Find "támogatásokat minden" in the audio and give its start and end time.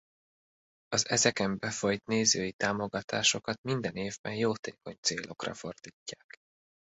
2.51-3.95